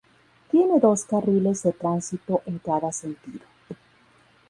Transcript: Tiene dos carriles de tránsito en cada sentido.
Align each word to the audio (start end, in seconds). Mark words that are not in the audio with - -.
Tiene 0.49 0.79
dos 0.79 1.05
carriles 1.05 1.61
de 1.61 1.73
tránsito 1.73 2.41
en 2.47 2.57
cada 2.57 2.91
sentido. 2.91 3.45